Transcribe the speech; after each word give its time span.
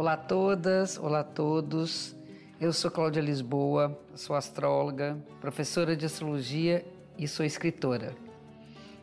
Olá 0.00 0.14
a 0.14 0.16
todas, 0.16 0.96
olá 0.96 1.20
a 1.20 1.24
todos. 1.24 2.16
Eu 2.58 2.72
sou 2.72 2.90
Cláudia 2.90 3.20
Lisboa, 3.20 4.00
sou 4.14 4.34
astróloga, 4.34 5.18
professora 5.42 5.94
de 5.94 6.06
astrologia 6.06 6.82
e 7.18 7.28
sou 7.28 7.44
escritora. 7.44 8.14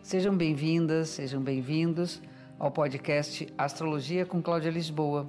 Sejam 0.02 0.36
bem-vindas, 0.36 1.10
sejam 1.10 1.40
bem-vindos 1.40 2.20
ao 2.58 2.72
podcast 2.72 3.48
Astrologia 3.56 4.26
com 4.26 4.42
Cláudia 4.42 4.72
Lisboa, 4.72 5.28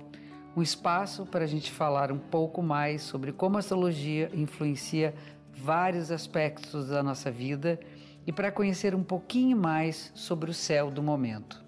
um 0.57 0.63
espaço 0.63 1.27
para 1.27 1.45
a 1.45 1.47
gente 1.47 1.71
falar 1.71 2.11
um 2.11 2.19
pouco 2.19 2.63
mais 2.63 3.03
sobre 3.03 3.31
como 3.31 3.57
a 3.57 3.59
astrologia 3.59 4.31
influencia 4.33 5.15
vários 5.53 6.11
aspectos 6.11 6.89
da 6.89 7.03
nossa 7.03 7.31
vida 7.31 7.79
e 8.27 8.33
para 8.33 8.51
conhecer 8.51 8.95
um 8.95 9.05
pouquinho 9.05 9.55
mais 9.55 10.11
sobre 10.15 10.51
o 10.51 10.55
céu 10.55 10.91
do 10.91 11.03
momento. 11.03 11.63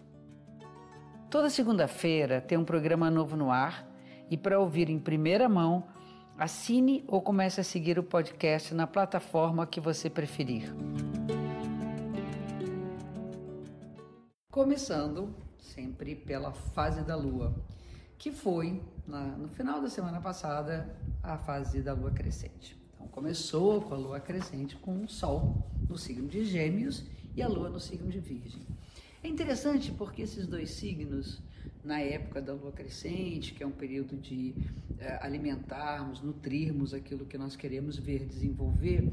Toda 1.28 1.50
segunda-feira 1.50 2.40
tem 2.40 2.56
um 2.56 2.64
programa 2.64 3.10
novo 3.10 3.36
no 3.36 3.50
ar 3.50 3.89
e 4.30 4.36
para 4.36 4.60
ouvir 4.60 4.88
em 4.88 4.98
primeira 4.98 5.48
mão, 5.48 5.84
assine 6.38 7.04
ou 7.08 7.20
comece 7.20 7.60
a 7.60 7.64
seguir 7.64 7.98
o 7.98 8.02
podcast 8.02 8.72
na 8.72 8.86
plataforma 8.86 9.66
que 9.66 9.80
você 9.80 10.08
preferir. 10.08 10.72
Começando 14.50 15.34
sempre 15.58 16.14
pela 16.14 16.52
fase 16.52 17.02
da 17.02 17.16
lua, 17.16 17.54
que 18.16 18.30
foi 18.30 18.80
na, 19.06 19.22
no 19.36 19.48
final 19.48 19.80
da 19.80 19.88
semana 19.88 20.20
passada 20.20 20.96
a 21.22 21.36
fase 21.36 21.82
da 21.82 21.92
lua 21.92 22.10
crescente. 22.10 22.78
Então 22.94 23.08
começou 23.08 23.80
com 23.82 23.94
a 23.94 23.96
lua 23.96 24.20
crescente 24.20 24.76
com 24.76 25.04
o 25.04 25.08
sol 25.08 25.66
no 25.88 25.98
signo 25.98 26.28
de 26.28 26.44
Gêmeos 26.44 27.04
e 27.34 27.42
a 27.42 27.48
lua 27.48 27.68
no 27.68 27.80
signo 27.80 28.08
de 28.10 28.20
Virgem. 28.20 28.62
É 29.22 29.28
interessante 29.28 29.92
porque 29.92 30.22
esses 30.22 30.46
dois 30.46 30.70
signos, 30.70 31.42
na 31.84 32.00
época 32.00 32.40
da 32.40 32.52
lua 32.52 32.72
crescente, 32.72 33.54
que 33.54 33.62
é 33.62 33.66
um 33.66 33.72
período 33.72 34.16
de 34.16 34.54
eh, 34.98 35.18
alimentarmos, 35.22 36.20
nutrirmos 36.20 36.92
aquilo 36.92 37.24
que 37.24 37.38
nós 37.38 37.56
queremos 37.56 37.96
ver 37.96 38.26
desenvolver, 38.26 39.10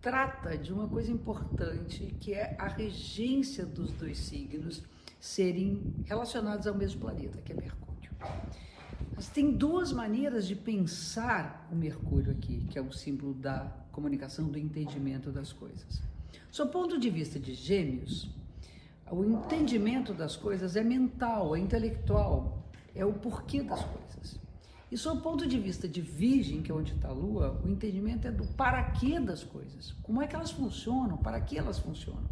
trata 0.00 0.56
de 0.56 0.72
uma 0.72 0.88
coisa 0.88 1.10
importante 1.10 2.14
que 2.20 2.32
é 2.32 2.56
a 2.58 2.68
regência 2.68 3.66
dos 3.66 3.92
dois 3.92 4.18
signos 4.18 4.82
serem 5.20 5.82
relacionados 6.06 6.66
ao 6.66 6.74
mesmo 6.74 7.00
planeta, 7.00 7.38
que 7.42 7.52
é 7.52 7.54
Mercúrio. 7.54 8.10
Mas 9.14 9.28
tem 9.28 9.50
duas 9.50 9.92
maneiras 9.92 10.46
de 10.46 10.54
pensar 10.54 11.68
o 11.72 11.74
Mercúrio 11.74 12.32
aqui, 12.32 12.64
que 12.70 12.78
é 12.78 12.82
o 12.82 12.92
símbolo 12.92 13.34
da 13.34 13.70
comunicação, 13.90 14.48
do 14.48 14.58
entendimento 14.58 15.32
das 15.32 15.52
coisas. 15.52 16.00
Do 16.56 16.66
ponto 16.68 16.98
de 16.98 17.10
vista 17.10 17.38
de 17.38 17.52
Gêmeos, 17.52 18.30
o 19.10 19.24
entendimento 19.24 20.12
das 20.12 20.36
coisas 20.36 20.76
é 20.76 20.82
mental, 20.82 21.54
é 21.56 21.58
intelectual, 21.58 22.62
é 22.94 23.04
o 23.04 23.12
porquê 23.12 23.62
das 23.62 23.82
coisas. 23.82 24.38
E 24.90 24.96
sob 24.96 25.18
o 25.18 25.22
ponto 25.22 25.46
de 25.46 25.58
vista 25.58 25.86
de 25.86 26.00
Virgem, 26.00 26.62
que 26.62 26.70
é 26.70 26.74
onde 26.74 26.94
está 26.94 27.08
a 27.08 27.12
Lua, 27.12 27.60
o 27.64 27.68
entendimento 27.68 28.26
é 28.26 28.30
do 28.30 28.44
para 28.44 28.82
quê 28.92 29.20
das 29.20 29.44
coisas. 29.44 29.92
Como 30.02 30.22
é 30.22 30.26
que 30.26 30.34
elas 30.34 30.50
funcionam, 30.50 31.18
para 31.18 31.40
que 31.40 31.58
elas 31.58 31.78
funcionam. 31.78 32.28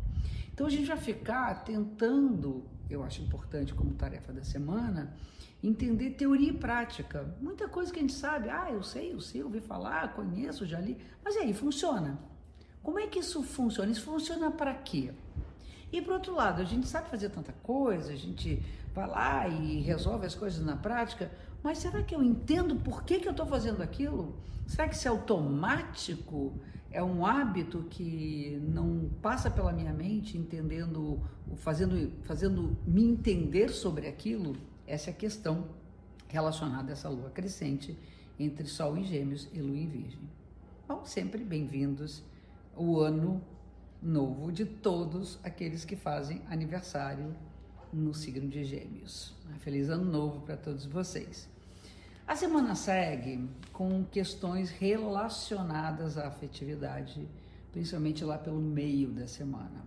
Então 0.52 0.66
a 0.66 0.70
gente 0.70 0.86
vai 0.86 0.96
ficar 0.96 1.64
tentando, 1.64 2.64
eu 2.88 3.02
acho 3.04 3.20
importante 3.22 3.74
como 3.74 3.92
tarefa 3.92 4.32
da 4.32 4.42
semana, 4.42 5.14
entender 5.62 6.12
teoria 6.12 6.48
e 6.48 6.56
prática. 6.56 7.36
Muita 7.42 7.68
coisa 7.68 7.92
que 7.92 7.98
a 7.98 8.02
gente 8.02 8.14
sabe, 8.14 8.48
ah, 8.48 8.70
eu 8.70 8.82
sei, 8.82 9.12
eu 9.12 9.20
sei, 9.20 9.42
ouvi 9.42 9.60
falar, 9.60 10.14
conheço, 10.14 10.64
já 10.64 10.80
li, 10.80 10.96
mas 11.22 11.34
e 11.34 11.40
aí, 11.40 11.52
funciona? 11.52 12.18
Como 12.82 12.98
é 12.98 13.06
que 13.06 13.18
isso 13.18 13.42
funciona? 13.42 13.90
Isso 13.90 14.02
funciona 14.02 14.50
para 14.50 14.72
quê? 14.72 15.12
E 15.96 16.02
por 16.02 16.12
outro 16.12 16.34
lado, 16.34 16.60
a 16.60 16.64
gente 16.66 16.86
sabe 16.86 17.08
fazer 17.08 17.30
tanta 17.30 17.54
coisa, 17.62 18.12
a 18.12 18.16
gente 18.16 18.62
vai 18.94 19.08
lá 19.08 19.48
e 19.48 19.80
resolve 19.80 20.26
as 20.26 20.34
coisas 20.34 20.62
na 20.62 20.76
prática, 20.76 21.32
mas 21.62 21.78
será 21.78 22.02
que 22.02 22.14
eu 22.14 22.22
entendo 22.22 22.76
por 22.76 23.02
que, 23.02 23.18
que 23.18 23.26
eu 23.26 23.30
estou 23.30 23.46
fazendo 23.46 23.82
aquilo? 23.82 24.36
Será 24.66 24.86
que 24.86 24.94
isso 24.94 25.08
é 25.08 25.10
automático? 25.10 26.52
É 26.90 27.02
um 27.02 27.24
hábito 27.24 27.86
que 27.88 28.62
não 28.68 29.08
passa 29.22 29.50
pela 29.50 29.72
minha 29.72 29.94
mente, 29.94 30.36
entendendo, 30.36 31.18
fazendo, 31.54 32.12
fazendo 32.24 32.76
me 32.86 33.02
entender 33.02 33.70
sobre 33.70 34.06
aquilo? 34.06 34.54
Essa 34.86 35.08
é 35.08 35.12
a 35.14 35.16
questão 35.16 35.64
relacionada 36.28 36.90
a 36.90 36.92
essa 36.92 37.08
lua 37.08 37.30
crescente 37.30 37.98
entre 38.38 38.66
Sol 38.66 38.98
em 38.98 39.02
Gêmeos 39.02 39.48
e 39.50 39.62
Lua 39.62 39.78
em 39.78 39.88
Virgem. 39.88 40.28
Bom, 40.86 41.06
sempre 41.06 41.42
bem-vindos 41.42 42.22
o 42.76 43.00
ano 43.00 43.40
novo 44.02 44.52
de 44.52 44.64
todos 44.64 45.38
aqueles 45.42 45.84
que 45.84 45.96
fazem 45.96 46.42
aniversário 46.48 47.34
no 47.92 48.12
signo 48.14 48.48
de 48.48 48.64
Gêmeos. 48.64 49.34
Feliz 49.58 49.88
ano 49.88 50.04
novo 50.04 50.40
para 50.40 50.56
todos 50.56 50.84
vocês. 50.86 51.48
A 52.26 52.34
semana 52.34 52.74
segue 52.74 53.48
com 53.72 54.04
questões 54.04 54.70
relacionadas 54.70 56.18
à 56.18 56.26
afetividade, 56.26 57.28
principalmente 57.70 58.24
lá 58.24 58.36
pelo 58.36 58.60
meio 58.60 59.10
da 59.12 59.26
semana. 59.26 59.84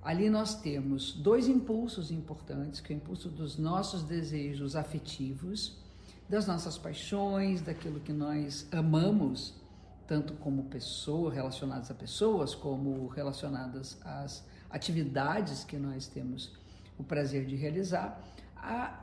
Ali 0.00 0.30
nós 0.30 0.54
temos 0.60 1.12
dois 1.12 1.48
impulsos 1.48 2.12
importantes, 2.12 2.80
que 2.80 2.92
é 2.92 2.96
o 2.96 2.98
impulso 2.98 3.28
dos 3.28 3.58
nossos 3.58 4.04
desejos 4.04 4.76
afetivos, 4.76 5.76
das 6.28 6.46
nossas 6.46 6.78
paixões, 6.78 7.60
daquilo 7.60 7.98
que 7.98 8.12
nós 8.12 8.68
amamos 8.70 9.54
tanto 10.06 10.34
como 10.34 10.64
pessoa, 10.64 11.32
relacionadas 11.32 11.90
a 11.90 11.94
pessoas, 11.94 12.54
como 12.54 13.08
relacionadas 13.08 13.98
às 14.04 14.44
atividades 14.70 15.64
que 15.64 15.76
nós 15.76 16.06
temos 16.06 16.52
o 16.98 17.04
prazer 17.04 17.46
de 17.46 17.56
realizar. 17.56 18.22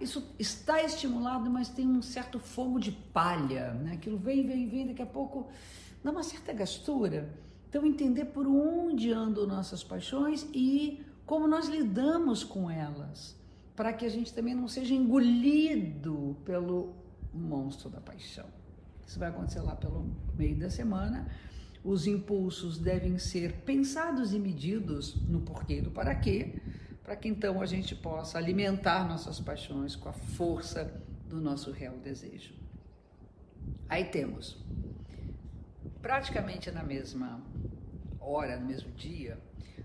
Isso 0.01 0.23
está 0.37 0.81
estimulado, 0.83 1.49
mas 1.49 1.69
tem 1.69 1.87
um 1.87 2.01
certo 2.01 2.39
fogo 2.39 2.79
de 2.79 2.91
palha, 2.91 3.73
né? 3.73 3.93
Aquilo 3.93 4.17
vem, 4.17 4.45
vem, 4.45 4.67
vem, 4.67 4.87
daqui 4.87 5.01
a 5.01 5.05
pouco 5.05 5.47
dá 6.03 6.11
uma 6.11 6.23
certa 6.23 6.51
gastura. 6.51 7.33
Então, 7.69 7.85
entender 7.85 8.25
por 8.25 8.45
onde 8.45 9.11
andam 9.11 9.47
nossas 9.47 9.83
paixões 9.83 10.45
e 10.53 11.03
como 11.25 11.47
nós 11.47 11.67
lidamos 11.67 12.43
com 12.43 12.69
elas, 12.69 13.35
para 13.75 13.93
que 13.93 14.05
a 14.05 14.09
gente 14.09 14.33
também 14.33 14.53
não 14.53 14.67
seja 14.67 14.93
engolido 14.93 16.37
pelo 16.43 16.93
monstro 17.33 17.89
da 17.89 18.01
paixão. 18.01 18.45
Isso 19.05 19.19
vai 19.19 19.29
acontecer 19.29 19.61
lá 19.61 19.75
pelo 19.75 20.09
meio 20.35 20.55
da 20.57 20.69
semana. 20.69 21.27
Os 21.83 22.07
impulsos 22.07 22.77
devem 22.77 23.17
ser 23.17 23.53
pensados 23.65 24.33
e 24.33 24.39
medidos 24.39 25.15
no 25.27 25.41
porquê 25.41 25.79
e 25.79 25.81
do 25.81 25.91
para 25.91 26.15
quê, 26.15 26.55
para 27.03 27.15
que 27.15 27.27
então 27.27 27.61
a 27.61 27.65
gente 27.65 27.93
possa 27.95 28.37
alimentar 28.37 29.07
nossas 29.07 29.39
paixões 29.39 29.95
com 29.95 30.07
a 30.07 30.13
força 30.13 30.91
do 31.27 31.41
nosso 31.41 31.71
real 31.71 31.97
desejo. 31.97 32.53
Aí 33.89 34.05
temos, 34.05 34.57
praticamente 36.01 36.71
na 36.71 36.83
mesma 36.83 37.41
hora, 38.19 38.57
no 38.57 38.65
mesmo 38.65 38.91
dia, 38.91 39.37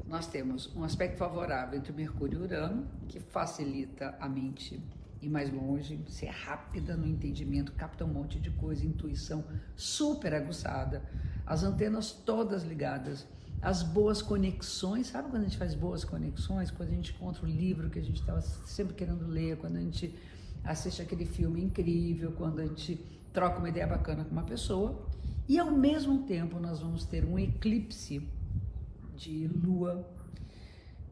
nós 0.06 0.26
temos 0.26 0.74
um 0.74 0.84
aspecto 0.84 1.18
favorável 1.18 1.78
entre 1.78 1.92
Mercúrio 1.92 2.40
e 2.40 2.42
Urano, 2.42 2.88
que 3.08 3.20
facilita 3.20 4.16
a 4.20 4.28
mente 4.28 4.80
ir 5.20 5.28
mais 5.28 5.52
longe, 5.52 6.00
ser 6.08 6.28
rápida 6.28 6.96
no 6.96 7.06
entendimento, 7.06 7.72
capta 7.72 8.04
um 8.04 8.08
monte 8.08 8.38
de 8.38 8.50
coisa, 8.50 8.86
intuição 8.86 9.44
super 9.76 10.34
aguçada, 10.34 11.02
as 11.46 11.62
antenas 11.62 12.12
todas 12.12 12.62
ligadas, 12.62 13.26
as 13.60 13.82
boas 13.82 14.22
conexões, 14.22 15.08
sabe 15.08 15.30
quando 15.30 15.42
a 15.42 15.46
gente 15.46 15.58
faz 15.58 15.74
boas 15.74 16.04
conexões? 16.04 16.70
Quando 16.70 16.90
a 16.90 16.94
gente 16.94 17.12
encontra 17.12 17.44
o 17.44 17.48
livro 17.48 17.90
que 17.90 17.98
a 17.98 18.02
gente 18.02 18.20
estava 18.20 18.40
sempre 18.40 18.94
querendo 18.94 19.26
ler, 19.26 19.56
quando 19.56 19.76
a 19.76 19.80
gente 19.80 20.14
assiste 20.62 21.02
aquele 21.02 21.24
filme 21.24 21.60
incrível, 21.62 22.32
quando 22.32 22.60
a 22.60 22.66
gente 22.66 23.04
troca 23.32 23.58
uma 23.58 23.68
ideia 23.68 23.86
bacana 23.86 24.24
com 24.24 24.30
uma 24.30 24.44
pessoa, 24.44 25.04
e 25.48 25.58
ao 25.58 25.72
mesmo 25.72 26.22
tempo 26.24 26.60
nós 26.60 26.80
vamos 26.80 27.04
ter 27.04 27.24
um 27.24 27.36
eclipse 27.38 28.28
de 29.16 29.48
lua, 29.48 30.08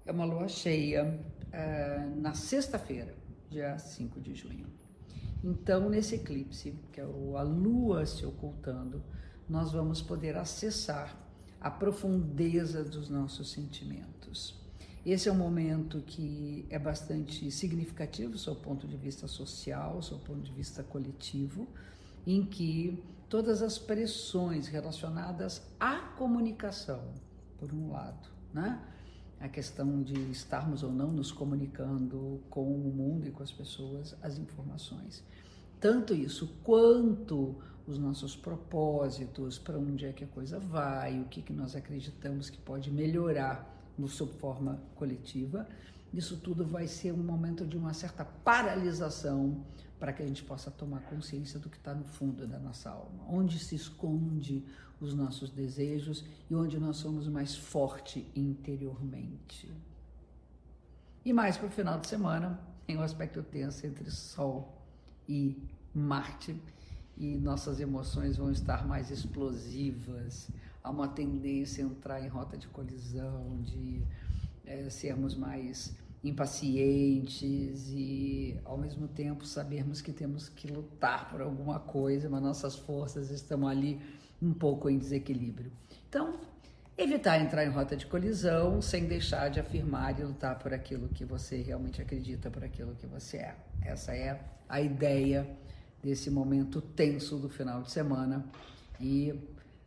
é 0.04 0.12
uma 0.12 0.24
lua 0.24 0.46
cheia, 0.46 1.18
uh, 1.48 2.20
na 2.20 2.32
sexta-feira 2.32 3.25
dia 3.50 3.78
5 3.78 4.20
de 4.20 4.34
junho. 4.34 4.66
Então, 5.42 5.88
nesse 5.88 6.16
eclipse, 6.16 6.74
que 6.92 7.00
é 7.00 7.04
a 7.04 7.42
lua 7.42 8.04
se 8.06 8.24
ocultando, 8.26 9.02
nós 9.48 9.72
vamos 9.72 10.02
poder 10.02 10.36
acessar 10.36 11.16
a 11.60 11.70
profundeza 11.70 12.84
dos 12.84 13.08
nossos 13.08 13.50
sentimentos. 13.50 14.60
Esse 15.04 15.28
é 15.28 15.32
um 15.32 15.36
momento 15.36 16.00
que 16.00 16.66
é 16.68 16.78
bastante 16.78 17.48
significativo, 17.52 18.36
do 18.36 18.56
ponto 18.56 18.88
de 18.88 18.96
vista 18.96 19.28
social, 19.28 20.00
do 20.00 20.18
ponto 20.18 20.40
de 20.40 20.50
vista 20.50 20.82
coletivo, 20.82 21.68
em 22.26 22.44
que 22.44 23.00
todas 23.28 23.62
as 23.62 23.78
pressões 23.78 24.66
relacionadas 24.66 25.62
à 25.78 25.98
comunicação, 26.16 27.14
por 27.56 27.72
um 27.72 27.92
lado, 27.92 28.28
né? 28.52 28.82
A 29.40 29.48
questão 29.48 30.02
de 30.02 30.18
estarmos 30.30 30.82
ou 30.82 30.92
não 30.92 31.12
nos 31.12 31.30
comunicando 31.30 32.40
com 32.48 32.64
o 32.64 32.92
mundo 32.92 33.26
e 33.26 33.30
com 33.30 33.42
as 33.42 33.52
pessoas 33.52 34.16
as 34.22 34.38
informações. 34.38 35.22
Tanto 35.80 36.14
isso 36.14 36.58
quanto 36.64 37.56
os 37.86 37.98
nossos 37.98 38.34
propósitos, 38.34 39.58
para 39.58 39.78
onde 39.78 40.06
é 40.06 40.12
que 40.12 40.24
a 40.24 40.26
coisa 40.26 40.58
vai, 40.58 41.20
o 41.20 41.26
que, 41.26 41.42
que 41.42 41.52
nós 41.52 41.76
acreditamos 41.76 42.50
que 42.50 42.58
pode 42.58 42.90
melhorar 42.90 43.72
no 43.96 44.08
sob 44.08 44.32
forma 44.38 44.80
coletiva, 44.96 45.68
isso 46.12 46.36
tudo 46.36 46.64
vai 46.64 46.86
ser 46.86 47.12
um 47.12 47.22
momento 47.22 47.66
de 47.66 47.76
uma 47.76 47.92
certa 47.92 48.24
paralisação 48.24 49.64
para 49.98 50.12
que 50.12 50.22
a 50.22 50.26
gente 50.26 50.44
possa 50.44 50.70
tomar 50.70 51.00
consciência 51.02 51.58
do 51.58 51.68
que 51.68 51.76
está 51.76 51.94
no 51.94 52.04
fundo 52.04 52.46
da 52.46 52.58
nossa 52.58 52.90
alma, 52.90 53.24
onde 53.28 53.58
se 53.58 53.74
esconde 53.74 54.64
os 55.00 55.14
nossos 55.14 55.50
desejos 55.50 56.24
e 56.50 56.54
onde 56.54 56.78
nós 56.78 56.96
somos 56.96 57.28
mais 57.28 57.56
forte 57.56 58.26
interiormente. 58.34 59.72
E 61.24 61.32
mais 61.32 61.56
para 61.56 61.66
o 61.66 61.70
final 61.70 61.98
de 61.98 62.06
semana, 62.06 62.58
tem 62.86 62.96
um 62.96 63.02
aspecto 63.02 63.42
tenso 63.42 63.86
entre 63.86 64.10
Sol 64.10 64.80
e 65.28 65.60
Marte 65.92 66.60
e 67.16 67.36
nossas 67.36 67.80
emoções 67.80 68.36
vão 68.36 68.50
estar 68.50 68.86
mais 68.86 69.10
explosivas. 69.10 70.48
Há 70.84 70.90
uma 70.90 71.08
tendência 71.08 71.84
a 71.84 71.88
entrar 71.88 72.20
em 72.20 72.28
rota 72.28 72.56
de 72.56 72.68
colisão, 72.68 73.60
de 73.62 74.02
é, 74.66 74.88
sermos 74.90 75.34
mais 75.34 75.94
impacientes 76.22 77.88
e, 77.90 78.58
ao 78.64 78.76
mesmo 78.76 79.06
tempo, 79.06 79.46
sabermos 79.46 80.00
que 80.00 80.12
temos 80.12 80.48
que 80.48 80.66
lutar 80.66 81.30
por 81.30 81.40
alguma 81.40 81.78
coisa, 81.78 82.28
mas 82.28 82.42
nossas 82.42 82.74
forças 82.76 83.30
estão 83.30 83.66
ali 83.66 84.00
um 84.42 84.52
pouco 84.52 84.90
em 84.90 84.98
desequilíbrio. 84.98 85.70
Então, 86.08 86.38
evitar 86.98 87.40
entrar 87.40 87.64
em 87.64 87.70
rota 87.70 87.96
de 87.96 88.06
colisão 88.06 88.82
sem 88.82 89.06
deixar 89.06 89.48
de 89.50 89.60
afirmar 89.60 90.18
e 90.18 90.24
lutar 90.24 90.58
por 90.58 90.74
aquilo 90.74 91.08
que 91.08 91.24
você 91.24 91.62
realmente 91.62 92.02
acredita, 92.02 92.50
por 92.50 92.64
aquilo 92.64 92.94
que 92.94 93.06
você 93.06 93.38
é. 93.38 93.54
Essa 93.82 94.14
é 94.14 94.40
a 94.68 94.80
ideia 94.80 95.48
desse 96.02 96.30
momento 96.30 96.80
tenso 96.80 97.36
do 97.36 97.48
final 97.48 97.82
de 97.82 97.90
semana 97.90 98.44
e 99.00 99.34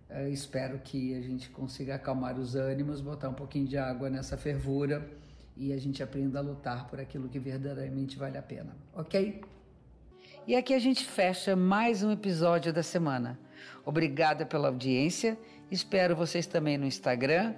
uh, 0.09 0.27
espero 0.27 0.79
que 0.79 1.15
a 1.15 1.21
gente 1.21 1.49
consiga 1.49 1.95
acalmar 1.95 2.37
os 2.39 2.55
ânimos, 2.55 3.01
botar 3.01 3.29
um 3.29 3.33
pouquinho 3.33 3.67
de 3.67 3.77
água 3.77 4.09
nessa 4.09 4.37
fervura 4.37 5.09
e 5.55 5.73
a 5.73 5.77
gente 5.77 6.01
aprenda 6.01 6.39
a 6.39 6.41
lutar 6.41 6.87
por 6.87 6.99
aquilo 6.99 7.27
que 7.27 7.37
verdadeiramente 7.37 8.17
vale 8.17 8.37
a 8.37 8.41
pena, 8.41 8.75
ok? 8.93 9.41
E 10.47 10.55
aqui 10.55 10.73
a 10.73 10.79
gente 10.79 11.05
fecha 11.05 11.55
mais 11.55 12.01
um 12.01 12.11
episódio 12.11 12.73
da 12.73 12.81
semana. 12.81 13.37
Obrigada 13.85 14.45
pela 14.45 14.69
audiência. 14.69 15.37
Espero 15.69 16.15
vocês 16.15 16.47
também 16.47 16.77
no 16.77 16.85
Instagram, 16.85 17.53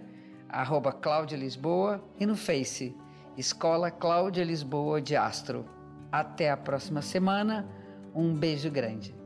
arroba 0.50 0.92
Cláudia 0.92 1.38
Lisboa, 1.38 2.04
e 2.20 2.26
no 2.26 2.36
Face, 2.36 2.94
Escola 3.38 3.90
Cláudia 3.90 4.44
Lisboa 4.44 5.00
de 5.02 5.16
Astro. 5.16 5.66
Até 6.12 6.50
a 6.50 6.58
próxima 6.58 7.02
semana. 7.02 7.66
Um 8.14 8.34
beijo 8.34 8.70
grande. 8.70 9.21